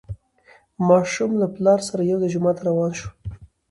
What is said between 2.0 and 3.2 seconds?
یو ځای جومات ته روان شو